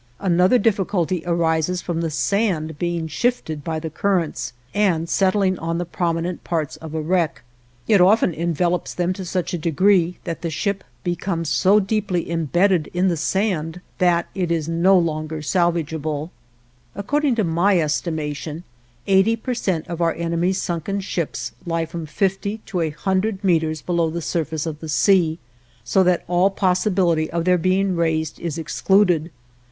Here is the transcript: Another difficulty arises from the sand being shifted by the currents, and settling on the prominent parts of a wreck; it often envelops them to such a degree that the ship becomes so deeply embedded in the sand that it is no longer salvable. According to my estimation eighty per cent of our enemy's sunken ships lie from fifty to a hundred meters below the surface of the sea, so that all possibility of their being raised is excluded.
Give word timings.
Another 0.19 0.57
difficulty 0.57 1.21
arises 1.27 1.79
from 1.83 2.01
the 2.01 2.09
sand 2.09 2.79
being 2.79 3.07
shifted 3.07 3.63
by 3.63 3.77
the 3.77 3.91
currents, 3.91 4.51
and 4.73 5.07
settling 5.07 5.59
on 5.59 5.77
the 5.77 5.85
prominent 5.85 6.43
parts 6.43 6.75
of 6.77 6.95
a 6.95 7.01
wreck; 7.03 7.43
it 7.87 8.01
often 8.01 8.33
envelops 8.33 8.95
them 8.95 9.13
to 9.13 9.23
such 9.23 9.53
a 9.53 9.59
degree 9.59 10.17
that 10.23 10.41
the 10.41 10.49
ship 10.49 10.83
becomes 11.03 11.49
so 11.49 11.79
deeply 11.79 12.31
embedded 12.31 12.87
in 12.95 13.09
the 13.09 13.15
sand 13.15 13.79
that 13.99 14.27
it 14.33 14.51
is 14.51 14.67
no 14.67 14.97
longer 14.97 15.39
salvable. 15.43 16.31
According 16.95 17.35
to 17.35 17.43
my 17.43 17.79
estimation 17.79 18.63
eighty 19.05 19.35
per 19.35 19.53
cent 19.53 19.87
of 19.87 20.01
our 20.01 20.15
enemy's 20.15 20.59
sunken 20.59 21.01
ships 21.01 21.51
lie 21.63 21.85
from 21.85 22.07
fifty 22.07 22.57
to 22.65 22.79
a 22.81 22.89
hundred 22.89 23.43
meters 23.43 23.83
below 23.83 24.09
the 24.09 24.19
surface 24.23 24.65
of 24.65 24.79
the 24.79 24.89
sea, 24.89 25.37
so 25.83 26.01
that 26.01 26.23
all 26.27 26.49
possibility 26.49 27.29
of 27.29 27.45
their 27.45 27.59
being 27.59 27.95
raised 27.95 28.39
is 28.39 28.57
excluded. 28.57 29.29